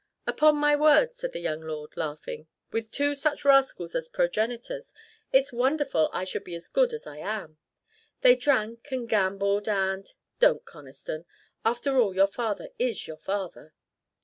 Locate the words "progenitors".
4.07-4.95